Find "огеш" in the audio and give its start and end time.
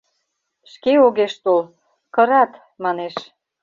1.05-1.33